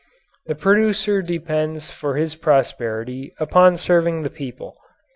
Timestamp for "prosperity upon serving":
2.33-4.23